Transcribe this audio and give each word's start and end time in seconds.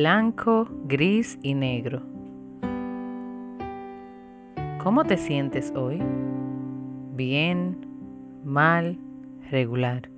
Blanco, 0.00 0.68
gris 0.84 1.40
y 1.42 1.54
negro. 1.54 2.02
¿Cómo 4.80 5.04
te 5.04 5.16
sientes 5.16 5.72
hoy? 5.74 6.00
¿Bien? 7.16 7.84
¿Mal? 8.44 8.96
¿Regular? 9.50 10.08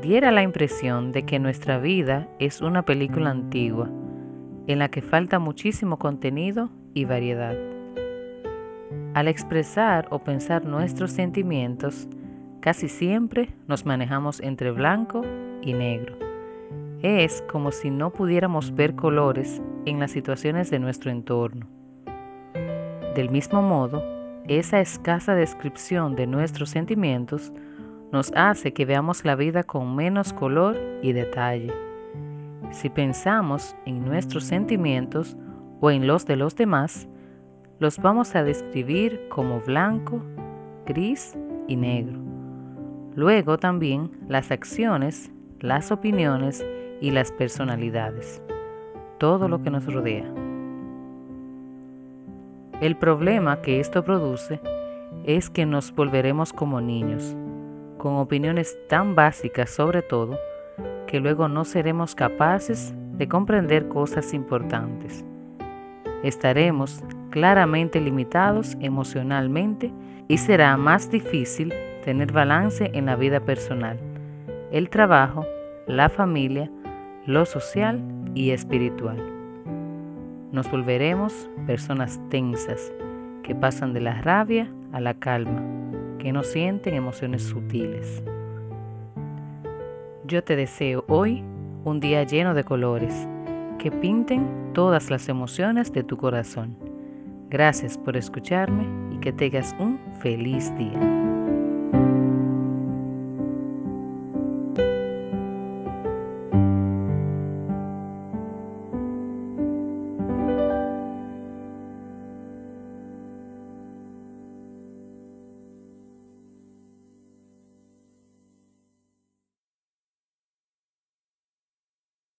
Diera 0.00 0.30
la 0.30 0.42
impresión 0.42 1.12
de 1.12 1.26
que 1.26 1.38
nuestra 1.38 1.76
vida 1.76 2.30
es 2.38 2.62
una 2.62 2.82
película 2.82 3.28
antigua, 3.28 3.90
en 4.66 4.78
la 4.78 4.88
que 4.88 5.02
falta 5.02 5.38
muchísimo 5.38 5.98
contenido 5.98 6.70
y 6.94 7.04
variedad. 7.04 7.58
Al 9.12 9.28
expresar 9.28 10.08
o 10.08 10.20
pensar 10.20 10.64
nuestros 10.64 11.10
sentimientos, 11.10 12.08
casi 12.60 12.88
siempre 12.88 13.50
nos 13.68 13.84
manejamos 13.84 14.40
entre 14.40 14.70
blanco 14.70 15.26
y 15.60 15.74
negro 15.74 16.31
es 17.02 17.42
como 17.50 17.72
si 17.72 17.90
no 17.90 18.10
pudiéramos 18.10 18.74
ver 18.74 18.94
colores 18.94 19.60
en 19.84 19.98
las 19.98 20.12
situaciones 20.12 20.70
de 20.70 20.78
nuestro 20.78 21.10
entorno. 21.10 21.66
Del 23.14 23.28
mismo 23.30 23.60
modo, 23.60 24.02
esa 24.48 24.80
escasa 24.80 25.34
descripción 25.34 26.14
de 26.16 26.26
nuestros 26.26 26.70
sentimientos 26.70 27.52
nos 28.12 28.32
hace 28.34 28.72
que 28.72 28.84
veamos 28.84 29.24
la 29.24 29.34
vida 29.34 29.64
con 29.64 29.96
menos 29.96 30.32
color 30.32 30.76
y 31.02 31.12
detalle. 31.12 31.72
Si 32.70 32.88
pensamos 32.88 33.76
en 33.84 34.04
nuestros 34.04 34.44
sentimientos 34.44 35.36
o 35.80 35.90
en 35.90 36.06
los 36.06 36.24
de 36.26 36.36
los 36.36 36.54
demás, 36.54 37.08
los 37.80 37.98
vamos 37.98 38.36
a 38.36 38.44
describir 38.44 39.28
como 39.28 39.60
blanco, 39.60 40.22
gris 40.86 41.36
y 41.66 41.76
negro. 41.76 42.20
Luego 43.14 43.58
también 43.58 44.10
las 44.28 44.50
acciones, 44.50 45.32
las 45.60 45.90
opiniones 45.90 46.64
y 47.02 47.10
las 47.10 47.32
personalidades, 47.32 48.40
todo 49.18 49.48
lo 49.48 49.60
que 49.60 49.70
nos 49.70 49.92
rodea. 49.92 50.32
El 52.80 52.96
problema 52.96 53.60
que 53.60 53.80
esto 53.80 54.04
produce 54.04 54.60
es 55.24 55.50
que 55.50 55.66
nos 55.66 55.92
volveremos 55.92 56.52
como 56.52 56.80
niños, 56.80 57.36
con 57.98 58.14
opiniones 58.14 58.78
tan 58.88 59.16
básicas 59.16 59.70
sobre 59.70 60.02
todo, 60.02 60.38
que 61.08 61.18
luego 61.18 61.48
no 61.48 61.64
seremos 61.64 62.14
capaces 62.14 62.94
de 63.18 63.26
comprender 63.26 63.88
cosas 63.88 64.32
importantes. 64.32 65.24
Estaremos 66.22 67.02
claramente 67.30 68.00
limitados 68.00 68.76
emocionalmente 68.80 69.92
y 70.28 70.38
será 70.38 70.76
más 70.76 71.10
difícil 71.10 71.74
tener 72.04 72.30
balance 72.30 72.92
en 72.94 73.06
la 73.06 73.16
vida 73.16 73.40
personal, 73.40 73.98
el 74.70 74.88
trabajo, 74.88 75.44
la 75.88 76.08
familia, 76.08 76.70
lo 77.26 77.46
social 77.46 78.02
y 78.34 78.50
espiritual. 78.50 79.16
Nos 80.50 80.70
volveremos 80.70 81.48
personas 81.66 82.20
tensas 82.30 82.92
que 83.44 83.54
pasan 83.54 83.92
de 83.92 84.00
la 84.00 84.20
rabia 84.20 84.72
a 84.92 85.00
la 85.00 85.14
calma, 85.14 85.62
que 86.18 86.32
no 86.32 86.42
sienten 86.42 86.94
emociones 86.94 87.42
sutiles. 87.44 88.22
Yo 90.24 90.42
te 90.42 90.56
deseo 90.56 91.04
hoy 91.08 91.44
un 91.84 92.00
día 92.00 92.24
lleno 92.24 92.54
de 92.54 92.64
colores 92.64 93.28
que 93.78 93.90
pinten 93.90 94.72
todas 94.72 95.10
las 95.10 95.28
emociones 95.28 95.92
de 95.92 96.02
tu 96.02 96.16
corazón. 96.16 96.76
Gracias 97.50 97.98
por 97.98 98.16
escucharme 98.16 98.86
y 99.14 99.18
que 99.18 99.32
tengas 99.32 99.74
un 99.78 100.00
feliz 100.20 100.76
día. 100.76 100.98